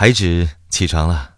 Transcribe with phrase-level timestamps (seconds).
[0.00, 1.37] 孩子起床了。